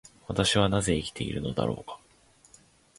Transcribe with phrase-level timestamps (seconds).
[0.27, 1.99] 私はなぜ生きているのだろうか。